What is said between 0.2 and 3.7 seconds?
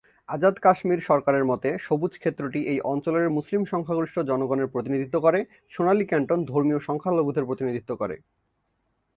আজাদ কাশ্মীর সরকারের মতে, সবুজ ক্ষেত্রটি এই অঞ্চলের মুসলিম